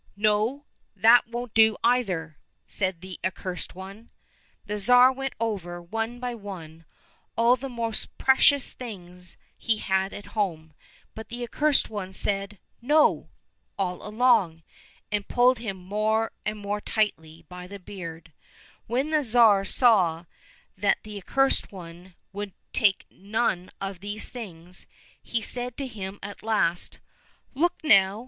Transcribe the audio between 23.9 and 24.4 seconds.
all these